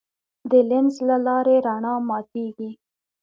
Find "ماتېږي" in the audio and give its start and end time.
2.07-2.71